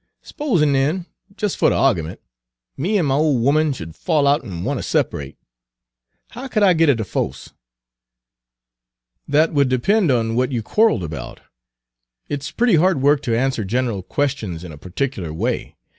[0.23, 1.05] "S'pos'n', den,
[1.39, 2.19] jes' fer de argyment,
[2.75, 5.37] me an' my ole 'omen sh'd fall out en wanter separate,
[6.31, 7.51] how could I git a defoce?"
[9.27, 11.41] "That would depend on what you quarreled about.
[12.27, 15.75] It's pretty hard work to answer general questions in a particular way.